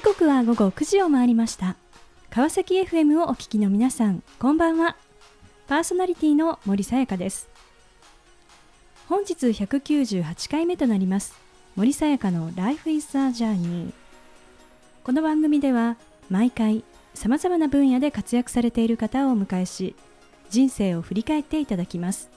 [0.00, 1.76] 時刻は午後9時を回りました。
[2.30, 4.96] 川崎 FM をお聞きの皆さんこんばんは。
[5.68, 7.50] パーソナリティの森さやかです。
[9.10, 11.34] 本日198回目となります
[11.76, 13.92] 森さやかの Life is a Journey
[15.04, 15.98] この番組では
[16.30, 16.82] 毎回
[17.12, 19.94] さまざまな分野で活躍されている方をお迎えし
[20.48, 22.30] 人生を振り返っていただきます。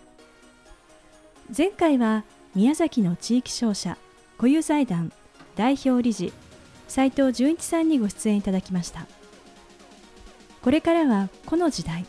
[1.57, 3.97] 前回は宮崎の地域商社
[4.35, 5.13] 固有財団
[5.55, 6.33] 代表理事
[6.93, 9.07] 斉藤純一さんにご出演いただきました。
[10.61, 12.05] これからはこの時代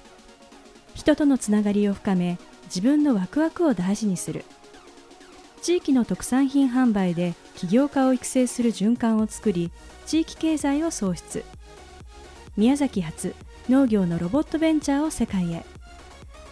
[0.94, 4.44] 人とのつながりを深め自分のワクワクを大事にする。
[5.62, 9.72] 地域の特産品販売で起業家を育成する循環を作り
[10.04, 11.46] 地域経済を創出。
[12.58, 13.34] 宮崎発
[13.70, 15.64] 農業のロボットベンチャーを世界へ。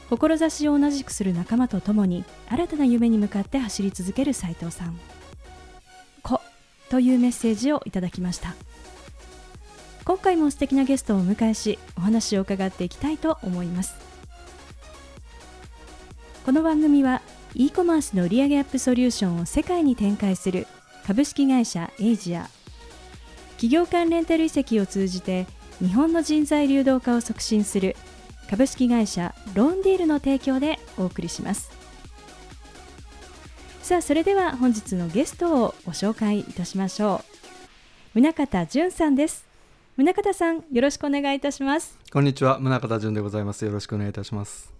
[0.08, 4.98] 志を同じくする仲間と共に新たな夢に向かって走り続ける斉藤さん
[6.92, 8.54] 「」というメッセージをいただきました。
[10.04, 13.94] 今回も素敵なゲストをお迎えしお話を伺っていきたいと思います。
[16.44, 17.22] この番組は
[17.54, 20.66] e コマースの売上アップソリューションを世界に展開する
[21.06, 22.50] 株式会社エイジア。
[23.52, 25.46] 企業間レンタル移籍を通じて
[25.78, 27.96] 日本の人材流動化を促進する
[28.50, 31.81] 株式会社ローンディールの提供でお送りします。
[33.83, 37.25] さあそれでは本日のゲストをご紹介いたしましょ
[38.14, 38.20] う。
[38.20, 39.44] 宗像淳さんです。
[39.97, 41.98] 宗像さんよろしくお願いいたします。
[42.12, 42.61] こんにちは。
[42.61, 43.64] 宗像淳でございます。
[43.64, 44.72] よろしくお願いいたします。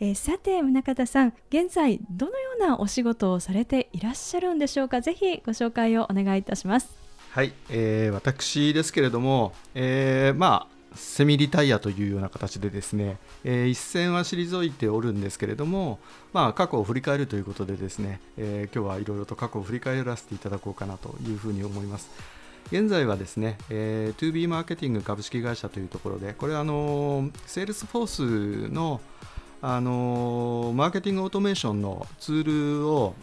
[0.00, 5.00] えー、さて宗像さん現在どのようなお仕事をされていらっしゃるんでしょうか？
[5.00, 6.92] ぜひご紹介をお願いいたします。
[7.30, 15.98] はい、えー、私ですけれども、えー、まあセミリタイアというような形でですね、えー、一線は退いておるんですけれども、
[16.32, 22.10] まあ、過去を振り返るということでですね、えー、今日はいろいろと過去を振り返らせていただこうかなというふうに思います。
[22.68, 29.00] 現在はですね、えー、2B マーケティング株式会社というところで、これはあのセールスフォースの
[29.60, 33.14] あのマーケティングオートメーションのツールを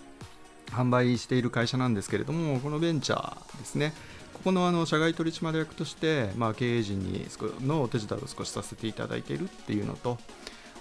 [0.72, 3.94] 販売している会社なんですけれども、このベンチャーですね、
[4.42, 7.28] ここのあの社外取締役として、まあ、経営陣に
[7.64, 10.18] のお手伝いを少しさせていただいているっていうのと、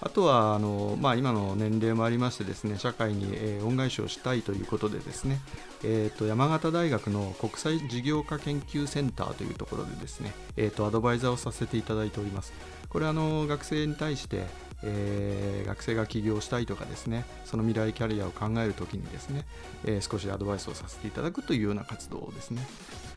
[0.00, 5.40] あとはあの、まあ、今の年齢もありましてですね社会に、え、恩返しをしたいということでですね、
[5.84, 12.54] えーと、山形大学の国際事業化研究センターというところでですね、えーと、アドバイザーをさせていただいております。
[12.88, 14.46] これあの学生に対して、
[14.82, 19.44] えー、学生が起業したいとかですねその未来キャリアを考えるときにですね、
[19.84, 22.66] えー、少しアドバイスをさせていただくというような活動ですね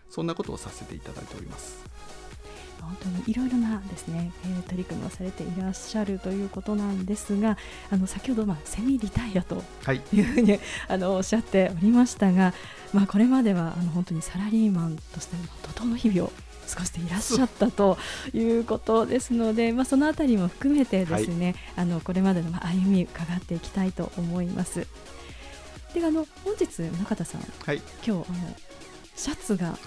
[0.10, 1.94] そんなことをさせていただいております。
[2.84, 7.58] 本当にいろいろなですね、えー、取り組みをされていらっしゃるということなんですが
[7.90, 9.64] あの先ほど、まあ、セミリタイアと
[10.12, 12.54] いうふうに、はい、あのおっしゃっておりましたが、
[12.94, 15.44] まあ、これまではあの本当にサラリーマンとしての
[15.74, 16.32] 怒涛の日々を
[16.70, 17.98] 過ごしていらっしゃったと
[18.34, 24.88] いうことですので、まあ、そのあたりも含めてですね、はい、あのこれまでの歩み伺っていきたいと思います。
[25.94, 28.26] であの本日中田さん、はい、今日あの
[29.16, 29.78] シャツが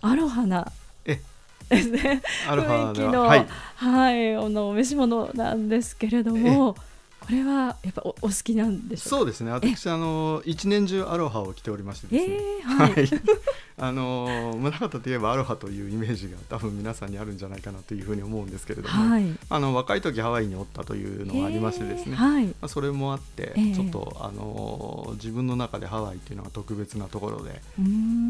[0.00, 0.72] アロハな、
[1.04, 6.76] ですね雰囲気の、はい、はい、あのお召し物なんですけれども。
[7.22, 9.52] これはやっぱおお好きなんでしょうそうですね。
[9.52, 12.34] 私あの一年中アロハを着ておりましてですね。
[12.34, 13.08] えー、はい。
[13.84, 27.60] あの宗像といえばアロハというイメージが多分皆さんにあるんじゃないかなというふうに思うんですけれども、はい、あの若い時ハワイにおったというのがありましてですね、はい、まあ、それもあって、ちょっとあの自分の中でハワイっていうのが特別なところで、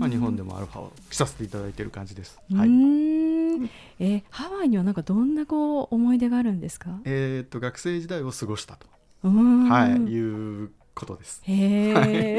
[0.00, 2.38] まあ、日本でもアロハを着させていただいている感じです。
[2.54, 6.98] はい、えー、ハワイにはなんかどんなこう思い出があるんですか？
[7.04, 8.86] えー、っと学生時代を過ごしたと、
[9.28, 10.70] はい、いう
[11.02, 11.42] ことです。
[11.44, 11.90] へ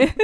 [0.01, 0.15] え。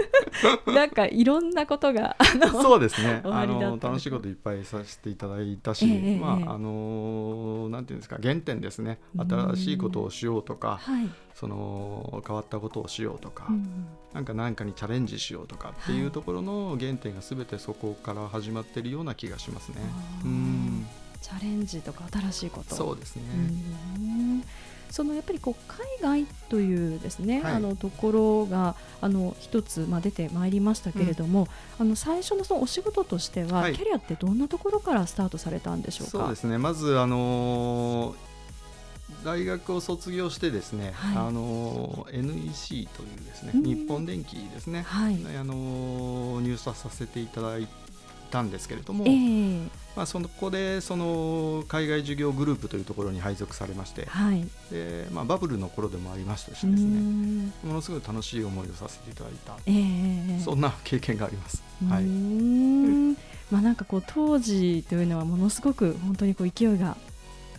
[0.68, 2.16] なんかいろんなことが
[2.52, 3.22] そうですね。
[3.26, 5.86] あの楽しいこといっぱいさせていただいたし、
[6.20, 9.00] まああのなんていうんですか原点ですね。
[9.18, 19.76] 新しいことをしようとか、はい、その変わったことをしようとか、うん、なんか何かにチャレンジしようとかっていうところの原点がすべてそこから始まっているような気がしますね。
[20.24, 20.88] うん。
[21.22, 22.76] チャレンジとか新しいこと。
[22.76, 23.24] そうですね。
[24.90, 25.64] そのやっぱりこう
[26.02, 31.48] 海外というですね、はい、あのところがあの一つまあ出てまいりましたけれども、
[31.80, 36.12] うん、あの最初のそのお仕事としては、はい、キャリアってどんなところからスタートされたんでしょうか？
[36.12, 36.58] そうですね。
[36.58, 38.16] まずあのー
[39.26, 47.68] 大学を卒業してですね、はい、あの NEC というですね、日本電機ですね、はい、あの入社させていただい
[48.30, 61.64] たんですけれども、えー、まあ、そこでその海外事業グループというところに配属されまして、はい、でまあ、バブルの頃でもありましたしですねものすごい楽しい思いをさせていただいた、えー、そんな経験があります。
[61.90, 62.04] はい。
[63.52, 66.96] まあ、なんかこう当時というのはものすごく本当にこう勢いが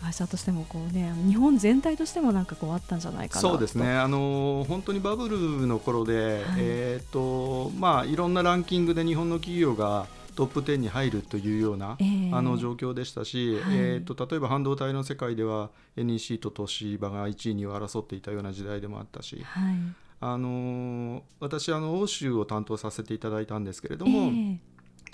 [0.03, 3.93] 会社としてもこう、ね、日本全体としてもなんかこうあったんじゃないかなそうですね。
[3.93, 19.75] あの本当にバブルの頃で、はい、えーとまあ、いろんなランキングで日本の企業がトップ10に入るというような、えー、あの状況でしたし、はい、えーと、例えば半導体の世界では NEC と東芝が1位に争っていたような時代でもあったし、はい、
[20.21, 24.59] あの私あの欧州を担当させていただいたんですけれども、えー、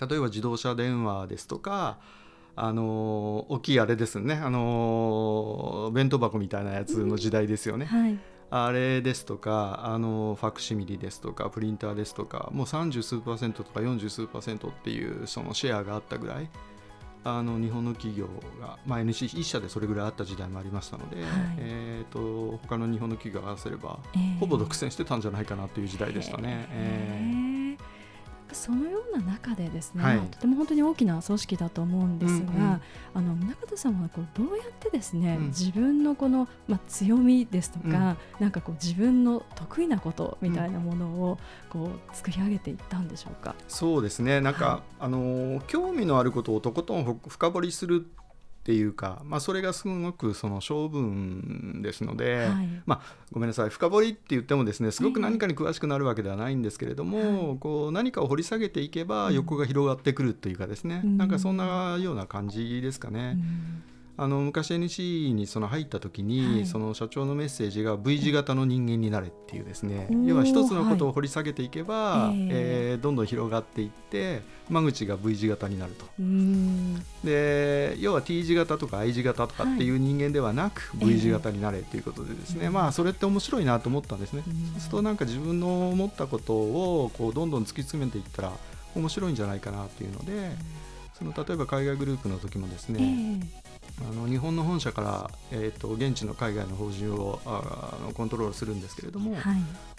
[0.09, 1.99] 例えば自動車電話ですとか
[2.55, 7.89] あの大きいあれですねあの弁当箱みたいなやつの時代ですよね。
[7.91, 8.03] うん。
[8.03, 8.19] はい
[8.51, 16.49] あれですとかあのファクシミリですとかプリンターですとかもう30数パーセントとか40数パーセントっていうそのシェアがあったぐらい
[17.25, 18.27] あの日本の企業
[18.61, 21.27] が、まあ、NC1 社でそれぐらいあった時代もありましたので、はい、
[21.59, 26.69] えーと、他の日本の企業を合わせれば、えー、ほぼ独占してたんじゃないかなという時代でしたね。
[26.71, 27.56] えー、えー
[28.57, 32.81] そのような中でですね、はい、とても本当に大きな組織だと思うんですが、うんうん、
[33.15, 37.95] あの中田さんはこうどうやってですね、うん、自分のこの、まあ、強みですとか、うん、
[38.41, 41.39] なんかこう自分の得意なことみたいなものを
[41.71, 43.55] こう作り上げていったんでしょうか？
[43.69, 44.41] そうですね。
[44.41, 48.07] なんか、はい、あの興味のあることをとことん深掘りする
[48.67, 53.69] っていうか、まあ、それがすごくその性分ですので、はい、まあ、ごめんなさい。
[53.69, 63.37] 深掘りって言ってもですねすごく何かに詳しくなるわけではないんですけれども、はい、こう何かを掘り下げていけば横が広がってくるというかですね、うん、なんかそんなような感じですかね。
[63.37, 70.09] うんあの昔 NC にその入った時に、はい、その社長のメッセージが V 字型の人間になれっていうですね。
[70.25, 74.41] 要は一つのことを掘り下げていけば、はい、えー、どんどん広がっていって
[74.71, 76.07] 間口が V 字型になると。
[77.25, 84.43] で要は T 字型とか I 字型とかっていう人間ではなく、はい、V 字型になれっていうことでですね、えー、まあそれって面白いなと思ったんですね。
[84.47, 88.53] そうするとなんか自分の思ったことをこうどんどん突き詰めていったら
[88.95, 90.53] 面白いんじゃないかなっていうので
[91.19, 93.66] その例えば海外グループの時もですね、えー
[94.03, 99.43] あの日本の本社から、えーと、現地の海外の法人をあのコントロールするんですけれども、はい、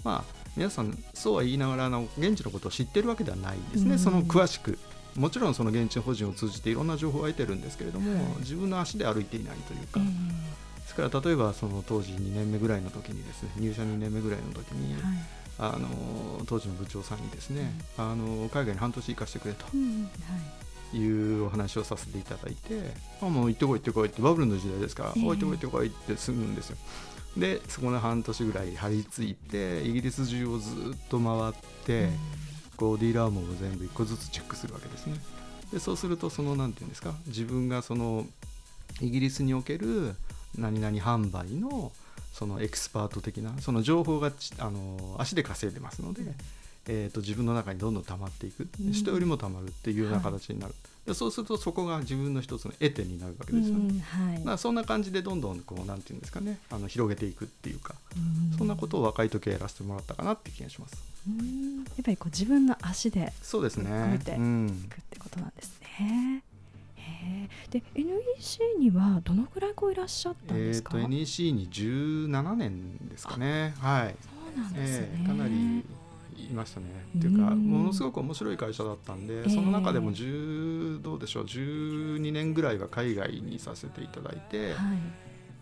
[0.04, 4.78] まあ、皆さんそうは言いながらあの現地のことを知ってるわけではないですね、うん、その詳しく。
[5.16, 15.04] もちろんその現地法人を通じていろんな情報を得てるんですけれども、はい、自分の足で歩いていないというか、ですから例えばその当時2年目ぐらいの時にですね入社2年目ぐらいの時に、はい、
[15.58, 19.66] あの当時の部長さんにですね、うん、あの海外に半年行かせてくれと。
[19.74, 20.04] うん。
[20.04, 26.78] はいいうお話をさせていただいて「あもう行ってこい行ってこい」ってバブルの時代ですから「えー、行ってこい行ってこい」って済むんですよ。
[27.38, 31.54] でそこの半年ぐらい張り付いてイギリス中をずっと回っ
[31.86, 32.10] て、
[32.78, 35.20] こうディーラー網を全部1個ずつチェックするわけですね。
[35.72, 38.26] でそうするとその何て言うんですか自分がその
[39.02, 40.16] イギリスにおける
[40.58, 41.92] 何々販売の
[42.34, 46.22] そのエキスパート的なその情報があの足で稼いでますので、
[46.88, 56.60] えーと、自分の中にどんどん溜まっていく、うん、人よりも溜まるっていうような形になる、はい、でそうするとそこが自分の一つの得点になるわけですよね、うんはい、だからそんな感じでどんどんこうなんていうんですかね。
[56.70, 60.96] あの広げていくっていうか、うん、そんなことを若い時やらせてもらったかなって気がします。
[61.28, 63.90] やっぱりこう自分の足でそうですね。
[63.90, 66.44] 組めていくってことなんですね。
[67.70, 73.74] で NEC にはどのくらいこういらっしゃったんですか、えーと、NEC に17年ですかね。
[73.80, 74.30] はいそ
[74.60, 75.84] うなんですね、えー、かなり
[76.46, 76.88] いましたね。
[77.18, 84.76] っていうかものすごく面白い会社だったんで、その中でも10どうでしょう12年ぐらいは海外にさせていただいて、はい、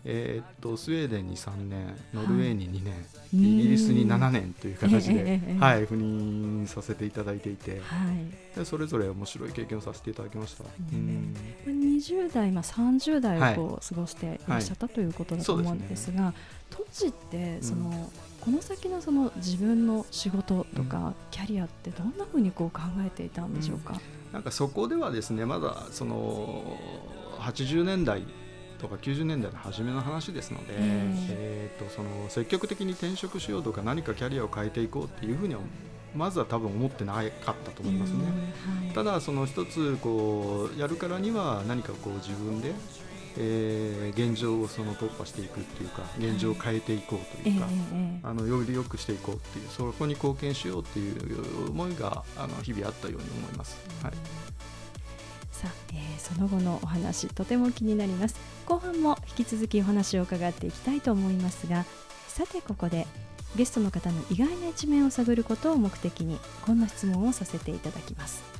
[0.04, 3.00] えー、っとスウェーデンに3年ノルウェーに2年、は
[3.32, 8.12] い、イギリスに7年という形で、はい、赴任させていただいていて、は
[8.54, 10.64] い、でそれぞれ面白い経験をさせていただきました。
[10.92, 11.34] うん、
[11.66, 16.32] 20代、まあ、30代を過ごしていらっしゃったということだと思うんですが、
[16.70, 26.78] 当時ってその、うんこの先のその自分の仕事とかキャリアってどんなふうにこう考えていたんでしょうか、うん、なんかそこではですねまだその
[27.40, 28.22] 80年代
[28.78, 35.60] とか90年代の初めの話ですので、えー、とその積極的に転職しようとか何かキャリアを変えていこうっていうふうには
[36.14, 37.24] まずは多分思ってなかっ
[37.64, 38.24] たと思いますね。
[38.24, 42.72] はい、ただその一つこうやるからには何かこう自分で
[43.38, 53.78] えー、現状をその突破していくっていうか現状を変えていこうというか、えー、あのより良くしていこうっていうそこに貢献しようっていう思いがあの日々あったように思います。
[54.02, 54.12] はい。
[55.50, 58.56] さあ、えー、その後のお話とても気になります。
[58.66, 61.84] 後半も引き続きお話を伺っていきたいと思いますが
[62.28, 63.06] さてここで
[63.54, 68.55] ゲストの方の意外な一面を探ることを目的にこんな質問をさせていただきます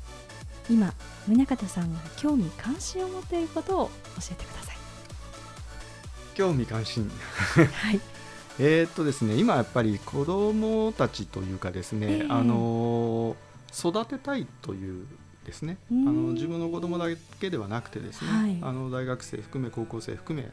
[0.68, 0.92] 今
[1.28, 3.92] 宗像さんが興味関心を持っていることを教
[4.32, 4.76] えてください。
[6.34, 7.10] 興味関心。
[7.54, 8.00] はい。
[8.58, 13.36] えっとですね今やっぱり子どもたちというかですね、えー、あの
[13.70, 15.06] 育てたいという
[15.46, 15.78] ですね。
[15.90, 16.04] あうん。
[16.04, 17.06] の自分の子供だ
[17.40, 18.58] けではなくてですね、はい。
[18.62, 20.50] あの大学生含め高校生含め、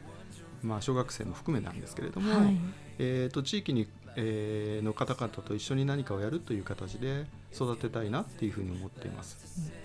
[0.62, 2.56] まあ、小学生も含めなんですけれども、はい。
[2.98, 9.38] えー、と地域に、えーの方々と一緒に何かをやるという形で育てたいなっていうふうに思っています。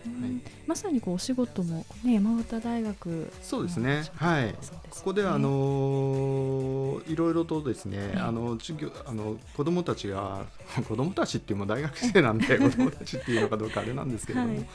[0.05, 0.41] うんはい。
[0.67, 4.03] まさにこうお仕事も、ね、山形大学そうですね。
[4.15, 4.55] はい。
[4.89, 8.19] ここではあのいろいろとですね、ええ。
[8.19, 10.45] あの授業あの子どもたちが
[10.87, 14.65] 子どもたちっていうのも大学生なんで 子どもたちっていうのかどうかあれなんですけれども、はい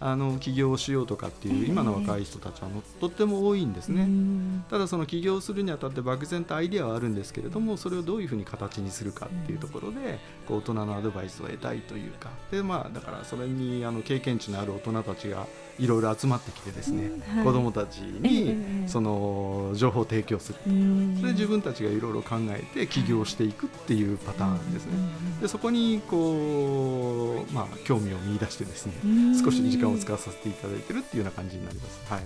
[0.00, 2.68] あの起業しようとかっていう今の若い人たちは
[3.00, 4.02] とっても多いんですね。
[4.02, 4.64] うん。
[4.70, 12.30] ただその起業するにあたって漠然とアイデアはあるんですけれどもそれをどういうふうに形にするかっていうところでこう大人のアドバイスを得たいというか。
[12.52, 15.46] でまあだからそれにあの経験値のある大人たちが
[15.78, 17.44] いろいろ集まってきてですね、うんはい。
[17.44, 20.58] 子どもたちええにええその情報を提供する。
[20.66, 21.16] うん。
[21.20, 24.92] それで自分たちがいろいろ考えて起業していくっていうパターンですね。
[24.94, 29.40] うんでそこにこう、まあ、興味を見出してですねうん。
[29.40, 32.12] 少し時間を使わさせていただいてるっていうような感じになります。
[32.12, 32.20] はい。
[32.20, 32.24] あ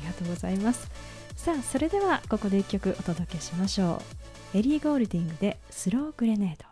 [0.00, 0.90] りがとうございます。
[1.36, 4.02] さあそれではここで一曲お届けしましょ
[4.54, 4.58] う。
[4.58, 6.66] エリー・ゴールディングでスローグレネード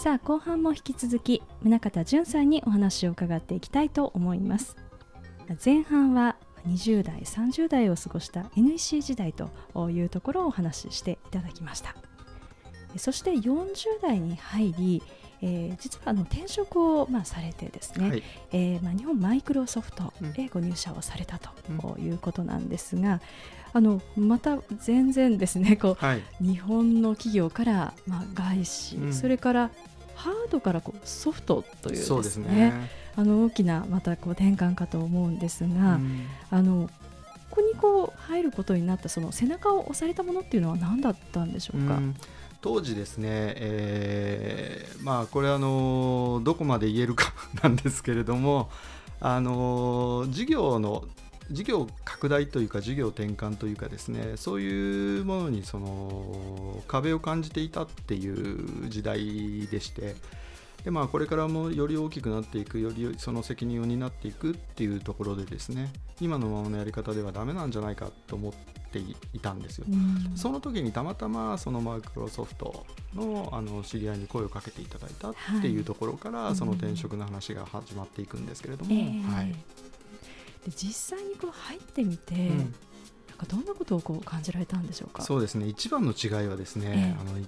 [0.00, 4.74] さあ後半も引き続き宗像淳さんにお話を伺っていきたいと思います。
[5.62, 9.50] 前半は20代30代を過ごした NEC 時代と
[9.90, 11.94] いうところをお話ししていただきました。
[12.96, 15.02] そして40代に入り、
[15.42, 18.22] えー実はあの転職を、まあ、されてですね、はい。
[18.52, 20.32] えーまあ、日本マイクロソフトうん。
[20.32, 21.50] へご入社をされたと
[21.96, 23.20] ういうことなんですが、
[23.72, 26.22] あのまた全然ですねこうはい。
[26.40, 29.12] 日本の企業から、まあ、外資、うん。
[29.12, 29.70] それから
[30.14, 32.72] ハードからこうソフトというですねそうですね。
[33.16, 36.26] あの大きなまたこう転換かと思うんですが、うん。
[36.50, 36.90] あの
[37.50, 41.96] ここにこう入ることになったその背中を押されたものっていうのは何だったんでしょうか？
[41.96, 42.14] うん
[42.60, 48.70] 当時ですね、えーまあこれあのどこまで言えるか なんですけれども
[49.18, 51.04] あの事業の
[51.50, 60.14] 事業拡大というか事業転換というかですねそういうものにその壁を感じていたっていう時代でして
[60.84, 69.86] で、まあ、これからもより大きくなっていくよりその責任を担っていくっていうところでですね今のままのやり方ではダメなんじゃないかと思っていたんですよ。
[69.88, 70.36] うん。
[70.36, 72.84] その時にたまたまそのマイクロソフト
[73.14, 76.56] のあの知り合いに声をかけていただいたっていうところから、はい。
[76.56, 79.52] その転職の話が始まっていくんですけれども、えーはい。
[79.52, 79.56] で
[80.76, 82.58] 実際にこう入ってみて、うん。
[82.58, 82.66] なん
[83.38, 85.22] かどんなことをこう感じられたんでしょうか？
[85.22, 85.68] そうですね。
[85.68, 87.20] 一番の違いはですね、ええ。
[87.20, 87.46] あのい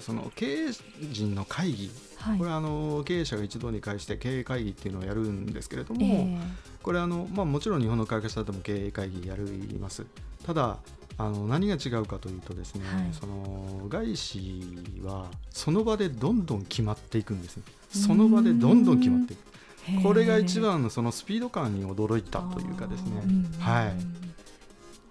[0.00, 0.72] その経営
[1.10, 2.38] 陣の会議はい。
[2.38, 6.38] これはあの経営者が一堂に会して経営会議っていうのをやるんですけれども、え
[6.82, 10.04] これあの、まあ、もちろん日本の会社でも経営会議やります。
[10.44, 10.78] ただ
[11.16, 13.08] あの何が違うかというとですね、はい。
[13.12, 14.62] その外資
[15.02, 19.40] はその場でどんどん決まっていくんですねその場でどんどん決まっていく。
[19.40, 23.22] ーこれが一番のそのスピード感に驚いたというかですね。
[23.58, 24.27] はい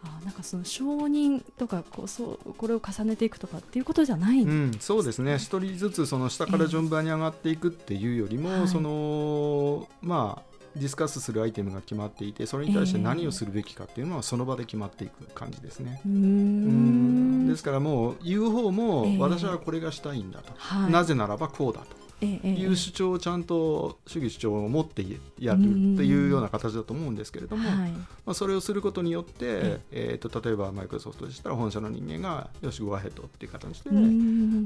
[0.03, 5.37] あーなんかその承認とかこうそうこれを重ねていくとかっていうことじゃないんうん、そうですね。
[5.37, 8.67] 一人ずつその下から順番に上がっていくっていうよりも、はい。
[8.67, 16.01] そのまあディスカスするアイテムが決まっていてそれに対して何をするべきかっていうのはその場で決まっていく感じですね。
[16.05, 16.11] うー。
[16.11, 17.45] うん。
[17.45, 17.47] ん。
[17.47, 20.91] ですからもう言う方もええ私はこれがしたいんだと、はい。
[20.91, 25.03] なぜならばこうだええええという主張をちゃんと主義主張を持って
[25.39, 25.69] やるって
[26.03, 27.91] いうような形だと思うんですけれども、はい。
[27.91, 30.19] まあ、それをすることによってえ、え。
[30.21, 33.89] ー、と例えばマイクロソフトでしたら本社の人間がよしゴアヘッドっていう形で、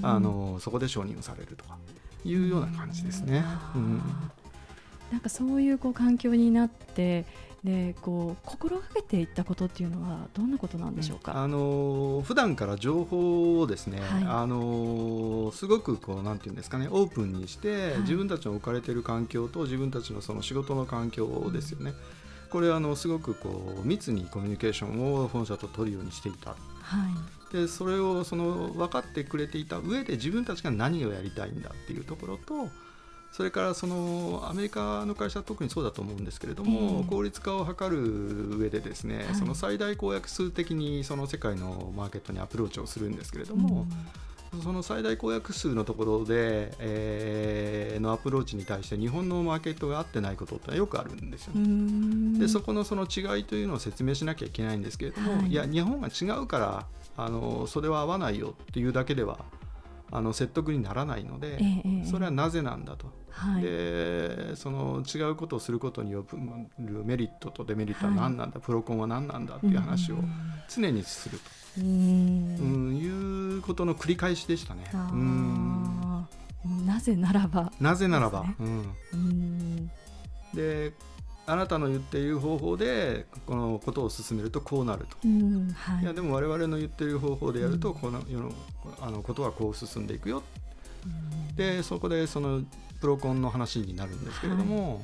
[0.03, 1.77] あのそこで承認をされるとか
[2.23, 3.43] いうような感じですね。
[3.75, 4.01] うん
[5.11, 7.25] なんかそういうこう環境になって
[7.63, 11.37] でこう心がけていったことっていうのはどんなことなんでしょうか？
[11.37, 21.93] あの普段から情報をですね、はいあのすごくこうなんていうんですかねオープンにして、はい自分たちの置かれている環境と自分たちのその仕事の環境ですよね。
[22.49, 26.51] これはあのすごくこう密にコミュニケーションを本社と取るようにしていた。
[26.51, 26.57] はい
[27.53, 32.69] でそれをその分かってくれていた上で自分たちが何をやりたいんだっていうところと
[33.31, 37.09] それからそのアメリカの会社は特にそうだと思うんですけれども、ええ。
[37.09, 39.35] 効率化を図る上でですね、はい。
[39.35, 43.87] その最大公約数的にその世界のマーケットにアプローチをするんですけれども、
[44.61, 51.61] その最大公約数のところで、えーのアプローチに対して日本のマーケットが合ってないことってよくあるんですよね。
[51.61, 52.39] ん。
[52.39, 55.47] でそこのその違いというのを説明しなきゃいけないんですけれども、はい。
[55.47, 56.85] い、や日本が違うから
[57.15, 59.39] あのそれは合わないよっていうだけでは
[60.11, 63.63] あの説得にならないので、ええそれはなぜなんだと、はい。
[63.63, 66.25] でその違うことをすることによ
[66.79, 70.17] るメリットとデメリットは何なんだ、プロコンは何なんだっていう話を
[70.69, 71.43] 常にすると、
[71.79, 71.85] うん。
[71.85, 71.89] う
[72.91, 74.89] んいうことの繰り返しでしたね。
[74.93, 76.27] うん。
[76.85, 77.71] なぜならば。
[77.79, 78.95] なぜならば、うん。
[79.13, 79.91] うん。
[80.53, 80.93] で
[81.47, 85.17] あなたの言っている方法でこのことを進めるとこうなると。
[85.25, 86.03] うんはい。
[86.03, 88.51] いやでも我々の言ってる方法でやるとこの世の
[89.01, 90.43] あのことはこう進んでいくよ。
[91.05, 91.55] うん。
[91.55, 92.61] でそこでその
[92.99, 95.03] プロコンの話になるんですけれども、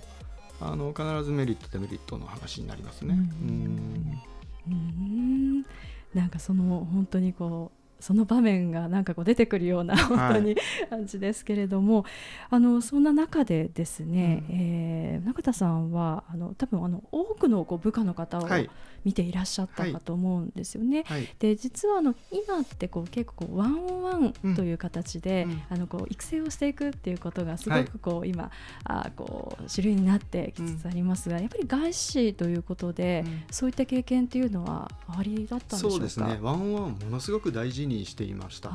[0.61, 3.15] あの必ずメリットデメリットの話になりますね。
[3.41, 4.21] うん。
[4.67, 5.65] うん。
[6.13, 10.55] なんかその本当にこうその場面がなんかこう出てくるような本当に
[10.89, 12.05] 感じですけれども、
[12.49, 14.55] あのそんな中でですね、うん。
[14.55, 18.69] えー中田さんはあの多分あの多くのこう部下の方をはい。
[19.05, 21.05] 見ていらっしゃったかと思うんですよね。
[21.07, 21.29] はい。
[21.39, 25.61] で実はあの今ってこう結構こうワンオンワンうんという形で、うん。
[25.69, 28.51] あのこう育成をしていくっていうことがすごはいくこう、今
[28.83, 33.43] あこう主流になってきつつありますが、やっぱり外資ということで、うん。
[33.49, 35.95] そういった経験っていうのはありだったんでしょうか？
[35.95, 36.39] そうですね。
[36.41, 38.71] ワンオンワンをものすごく大事にしていました。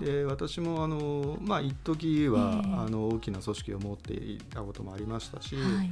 [0.00, 2.72] で私もあのまあ一時は、ええ。
[2.74, 5.90] あの大きな組織を持っていたこともありましたし、はい。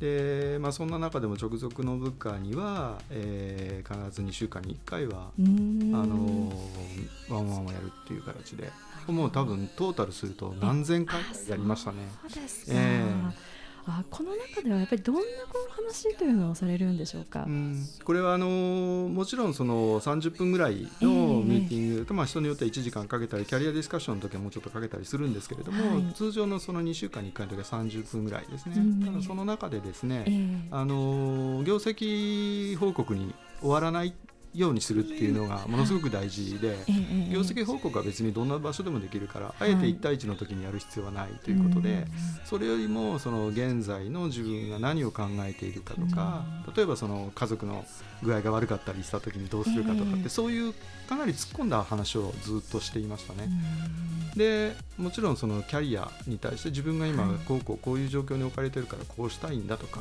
[0.00, 6.52] でまあ、そんな中でも直属の部下には、えー必ず2週間に1回はあの
[7.28, 8.70] ワンワンをやるっていう形で
[9.06, 11.98] もう多分トータルすると何千回やりましたね。
[12.28, 13.04] そうですか、え
[13.86, 17.86] あこの中ではやっぱりどんなこう話というのをされるんでしょうか、うん。
[18.02, 18.46] これはあの
[19.12, 26.14] もちろんその30分ぐらいのミーティングと、まあ、人によっては1時間かけたりキャリアディスカッションの時はもうちょっとかけたりするんですけれども、はい。
[26.14, 30.68] 通常のその2週間に1回の時は30分ぐらいですね、うんただその中でですね、ええ。
[30.70, 34.14] あの業績報告に終わらない
[34.54, 36.76] ようにするっていうのがものすごく大事で。
[37.32, 42.06] 業績報告は別にどんな場所でもできるから、あえてはい1対1の時にやる必要はないということで、うん
[42.44, 46.44] それよりもその現在の自分が何を考えているかとか、
[46.76, 47.84] 例えばその家族の
[48.22, 50.28] 具合が悪かったりした時にどうするかとかって、ええ。
[50.28, 50.74] そういう
[51.08, 53.48] かなり突っ込んだ話をずっとしていましたね。
[53.48, 57.38] うんでもちろんそのキャリアに対して自分が今はい。
[57.46, 60.00] こうこうこういう状況に置かれてるからこうしたいんだとか、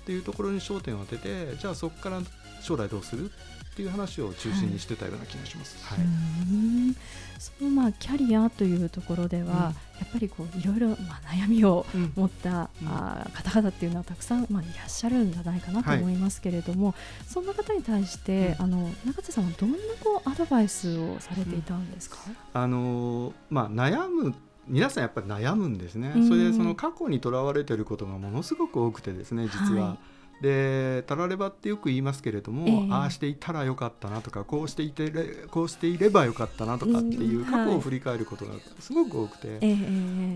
[0.00, 2.20] っていうところに焦点を当ててじゃあそこから
[2.60, 3.30] 将来どうする？
[3.78, 5.78] っていう話を中心にしてたような気がします。
[5.86, 5.98] はい。
[6.00, 6.96] うん
[7.38, 9.52] そのまあキャリアというところでは、うん。
[9.52, 9.70] や
[10.04, 12.88] っぱりこういろいろまあ悩みをうん持った、うん。
[12.88, 16.96] あー方々っていうのはたくさんまあいらっしゃるんじゃないかなとはい思いますけれども、
[17.28, 18.64] そんな方に対して、うん。
[18.64, 22.16] あの中田さんはどんなこうアドバイスをされていたんですか、
[22.54, 24.34] あのーまあ、悩む
[24.66, 26.28] 皆さんやっぱり悩むんですね、うん。
[26.28, 29.90] それでその過去にとらわれてることがものすごく多くてですね実は。
[29.90, 29.98] はい
[30.40, 32.92] でたらればってよく言いますけれども、ええ。
[32.92, 37.76] ああしていたらよかったなとかこうしていてれこうしていればよかったなとかっていううん過去はい。
[37.76, 39.58] を振り返ることがすごく多くて、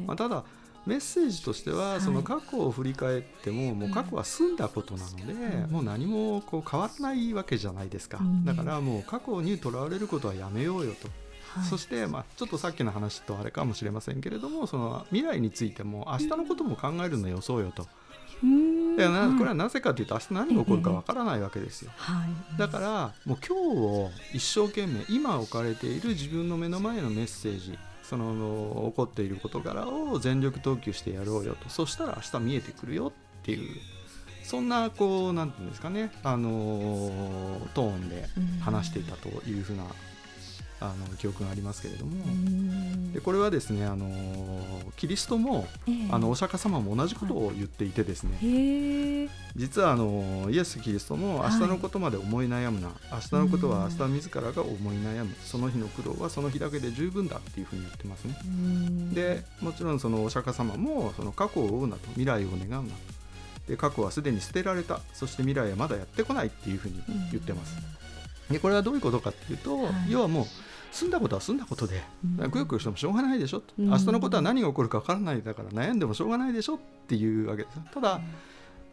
[0.06, 0.44] まあ、ただ
[0.86, 2.00] メッセージとしては、はい。
[2.00, 8.44] その過去を振り返ってももう過去は済んだことなので、うんもう何もこう変わらないわけじゃないですか、うん。
[8.44, 11.08] だからもう過去にとらわれることはやめようよと。
[11.54, 11.68] はい。
[11.68, 17.86] そして、まあ、ちょっとさっきの話とあれかもしれませんけれどもその未来についても明日のことも考えるのよそうよと、
[18.42, 18.98] うーん。
[18.98, 21.90] いやなはいこれはなぜかというと明日何が起こるかわからないわけですよ。
[21.96, 22.58] はい。
[22.58, 31.68] だからもう今日を一生懸命今置かれている自分の目の前のメッセージその起こっている事柄を全力投球してやろうよと。
[31.68, 33.12] そしたら明日見えてくるよっ
[33.44, 33.80] ていう
[34.44, 38.28] そんなこうなんていうんですかねあのトーンで
[38.60, 39.84] 話していたというふうな
[40.82, 43.12] あの記憶がありますけれども、うん。
[43.12, 44.10] でこれはですねあの
[44.96, 46.08] キリストもええ。
[46.10, 49.28] あのお釈迦様も同じことを言っていてですね、へえ。
[49.56, 55.34] 実はあのイエス・キリストも明日のことまで思い悩むな、明日のことは明日自らが思い悩む。
[55.44, 58.36] その日の苦労はその日だけで十分だっていうふうに言ってますね。
[58.44, 59.14] うん。
[59.14, 62.90] でもちろんそのお釈迦様もその過去を追うなと未来を願うな。
[62.90, 63.22] と
[63.68, 65.00] で過去はすでに捨てられた。
[65.12, 67.76] そして未来はまだやってこないっていうふうに言ってます。
[68.50, 70.10] でこれはどういうことかっていうと、はい。
[70.10, 70.46] 要はもう
[70.92, 72.02] 済んだことは済んだことで、
[72.38, 72.50] うん。
[72.50, 73.88] くよくよしてもしょうがないでしょと、うん。
[73.88, 76.78] 明日のことは何が起こるか分からないだから悩んでもしょうがないでしょっ
[77.08, 77.80] ていうわけです。
[77.92, 78.20] ただ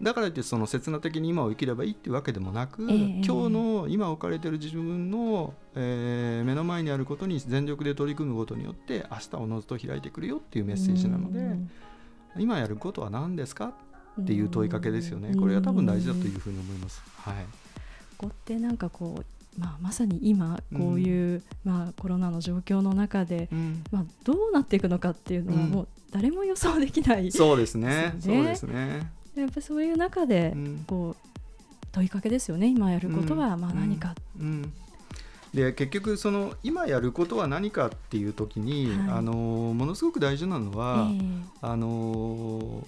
[0.01, 2.97] だからといってその刹那的に今を生きればいいっていうわけでもなく、ええ。
[3.21, 11.69] 今日の今置かれている自分の、えー目の前にあることに全力で取り組むことによって明日おのずと開いてくるよっていうメッセージなので、うん。
[12.37, 13.73] 今やることは何ですか
[14.21, 17.03] っていう問いかけですよね、これが多分大事だというふうに思います。
[17.17, 17.35] はい。
[18.17, 19.25] ここってなんかこう、
[19.59, 23.83] まあ、まさに今こういう、まあ、コロナの状況の中で、うん。
[23.91, 25.69] まあ、どうなっていくのかっていうのはうん。
[25.69, 28.13] もう誰も予想できない、そうですね。
[28.15, 28.41] ですよね。
[28.41, 30.83] そうですね、やっぱりそういう中でうん。
[30.87, 31.29] こう
[31.91, 32.67] 問いかけですよね。
[32.67, 34.73] 今やることはまあ何か、うん、
[35.53, 42.87] で結局その今やることは何かっていう時に、はい、あのものすごく大事なのは、えー、あの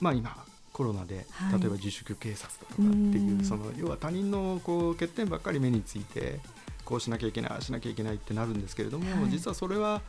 [0.00, 0.44] まあ今
[0.76, 1.24] コロナで、
[1.58, 2.84] 例えば自粛警察とかって
[3.16, 6.38] いうその要は他人のこう欠点ばっかり目について
[6.84, 10.02] こうしなきゃいけないああしなきゃいけないってなるんですけれども、はい、実はそれは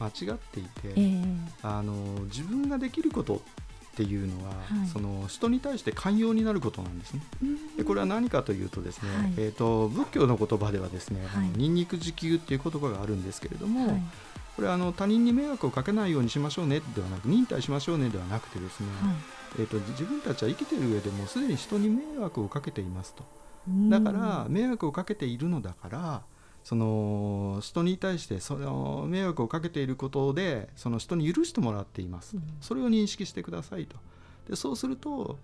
[0.00, 1.92] 間違っていて、えー、あの
[2.24, 3.38] 自分ができることっ
[3.94, 7.20] ていうのは、はい、その人に対して寛容になることなんですね。
[7.76, 14.02] でこれは何かというとですね、はい、えーと、仏教の言葉ではですね、はい、ニンニク自給っていう言葉があるんですけれども、はい、
[14.56, 18.86] これはあの他人に迷惑をかけないようにしましょうねではなく忍耐しましょうねではなくてですね、
[19.58, 23.24] えーと、自分たちは生きている上でもすでに人に迷惑をかけていますと。
[23.88, 26.22] だから迷惑をかけているのだから
[26.62, 33.96] その人に対してその迷惑をかけていることでその人に許してもらっています、うん、それを認識してくださいと。
[34.48, 35.38] でそうすると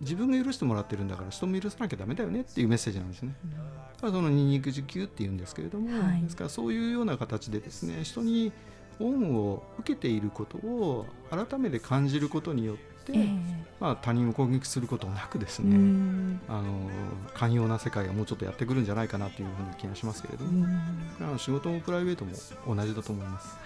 [0.00, 3.34] 自分が許してもらってるんだから人も許さなきゃだめだよねっていうメッセージなんですね。
[3.44, 8.52] うん、だからそのニンニク受給っていうんですけれども、はい、ですからそういうような形でですね人に
[9.00, 13.38] 恩を受けていることを改めて感じることによって、えー、
[13.80, 16.90] まあ、他人を攻撃することなくですねあの
[17.34, 20.66] 寛容な世界がもうちょっとやってくるんじゃないかなというふうに気がしますけれども。
[21.20, 22.32] あの仕事もプライベートも
[22.74, 23.56] 同じだと思います。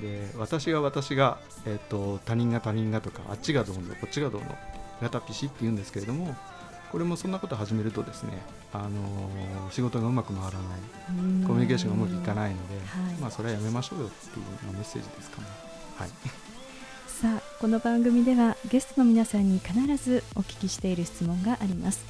[0.00, 4.46] で私が私が、えーと、他人が他人がとかあっちがどうのこっちがどうの
[5.02, 6.36] ガタピシって言うんですけれども
[6.90, 8.32] これもそんなこと始めるとですね、
[8.72, 10.60] あのー、仕事がうまく回らない。
[11.46, 12.80] コミュニケーションがうまくいかないので、は
[13.12, 15.67] い、まあ、それはやめましょうよっていうメッセージですかね。
[15.98, 16.10] はい、
[17.08, 22.04] さあこの番組ではゲストの皆さんに必ずお聞きしている質問があります。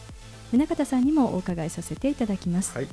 [0.53, 2.89] 宗像さんにもお伺いさせていただきます、はい、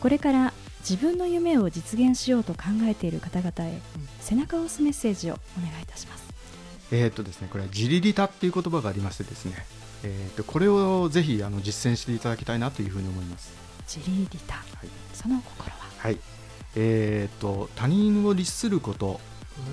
[0.00, 3.80] これから自分の夢を実現しようと考えている方々へ、
[4.20, 6.24] 背中を押すメッセージをお願いいたします。
[6.90, 9.66] えー、っとですねこれは自利利他っていう言葉がありましてですね
[10.04, 13.52] えー、っとこれをぜひあの実践していただきたいなというふうに思います。
[13.86, 15.76] 自利利他、はい、その心は？
[15.98, 16.18] はい。
[16.76, 19.20] えー、っと他人を律すること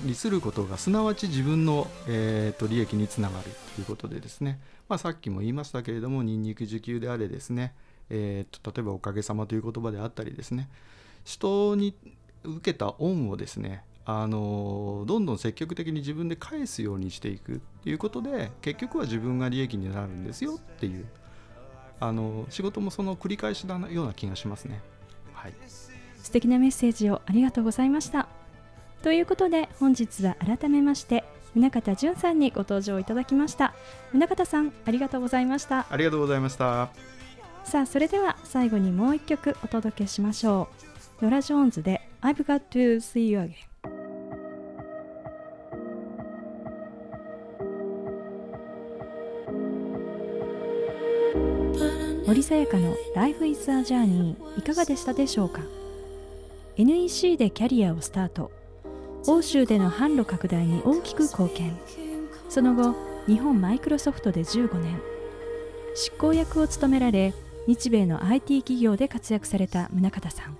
[0.04, 7.74] 利することがすなわち自分の、えーと、利益につながるということでですね、まあ、さっきも言いましたけれどもニンニク受給であれですね、
[8.10, 10.68] えーと、例えばおかげさまという言葉であったりですね
[11.24, 11.94] 人に
[12.44, 21.06] 受けた恩をですねあのどんどん積極的に自分で返すようにしていくということで結局は自分が利益になるんですよっていう
[22.00, 24.80] あの仕事もその繰り返しなような気がしますね。
[25.32, 25.54] はい、
[26.20, 28.28] 素敵なメッセージをありがとうございました。
[29.02, 33.74] ということで本日は改めまして宗像淳さんにご登場いただきました。
[34.12, 35.86] 宗像さんありがとうございました。
[35.90, 36.88] ありがとうございました。
[37.64, 40.68] さあそれでは最後にもう一曲お届けしましょ
[41.20, 41.24] う。
[41.24, 43.52] ノラ・ジョーンズで I've got to see you again
[52.26, 55.60] 森さやかの Life is a Journey いかがでしたでしょうか
[56.76, 58.50] ？NEC でキャリアをスタート
[59.26, 61.78] 欧州での販路拡大に大きく貢献。
[62.48, 62.94] その後
[63.26, 65.00] 日本マイクロソフトで15年。
[65.94, 67.32] 執行役を務められ
[67.68, 70.56] 日米の IT 企業で活躍された宗像さん。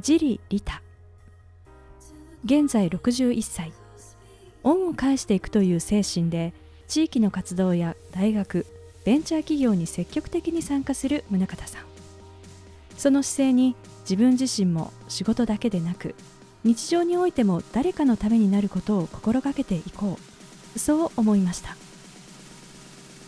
[0.00, 0.82] ジリ・リタ。
[2.44, 3.72] 現在61歳。
[4.62, 6.54] 恩を返していくという精神で
[6.88, 8.64] 地域の活動や大学
[9.04, 11.84] ベンチャー企業に積極的に参加する宗像さん。
[12.96, 16.14] その姿勢に自分自身も仕事だけでなく
[16.64, 20.18] 日常においても誰かのためになることを心がけていこ
[20.74, 20.78] う。
[20.78, 21.76] そう思いました。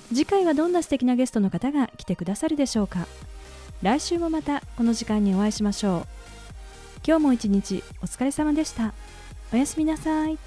[0.08, 3.06] 次回はどんな素敵なゲストの方が来てくださるでしょうか。
[3.82, 6.06] 来週もまたこの時間にお会いしましょう。
[7.06, 8.94] 今日も一日お疲れ様でした。
[9.52, 10.38] おやすみなさい。